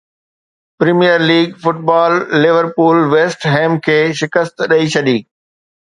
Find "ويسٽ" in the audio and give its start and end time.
3.13-3.41